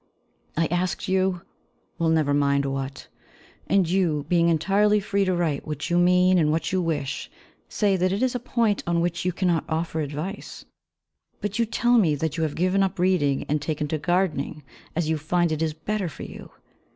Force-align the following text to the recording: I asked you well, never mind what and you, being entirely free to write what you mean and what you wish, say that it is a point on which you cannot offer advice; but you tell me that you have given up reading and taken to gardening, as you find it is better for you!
I 0.57 0.65
asked 0.71 1.07
you 1.07 1.43
well, 1.99 2.09
never 2.09 2.33
mind 2.33 2.65
what 2.65 3.07
and 3.67 3.87
you, 3.87 4.25
being 4.27 4.49
entirely 4.49 4.99
free 4.99 5.25
to 5.25 5.33
write 5.35 5.67
what 5.67 5.91
you 5.91 5.99
mean 5.99 6.39
and 6.39 6.51
what 6.51 6.71
you 6.71 6.81
wish, 6.81 7.29
say 7.69 7.95
that 7.95 8.11
it 8.11 8.23
is 8.23 8.33
a 8.33 8.39
point 8.39 8.81
on 8.87 8.99
which 8.99 9.25
you 9.25 9.31
cannot 9.31 9.63
offer 9.69 10.01
advice; 10.01 10.65
but 11.39 11.59
you 11.59 11.67
tell 11.67 11.99
me 11.99 12.15
that 12.15 12.35
you 12.35 12.41
have 12.41 12.55
given 12.55 12.81
up 12.81 12.97
reading 12.97 13.43
and 13.47 13.61
taken 13.61 13.87
to 13.89 13.99
gardening, 13.99 14.63
as 14.95 15.07
you 15.07 15.19
find 15.19 15.51
it 15.51 15.61
is 15.61 15.75
better 15.75 16.09
for 16.09 16.23
you! 16.23 16.49